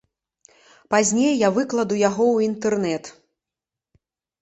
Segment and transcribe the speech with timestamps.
[0.93, 3.15] Пазней я выкладу яго ў інтэрнэт.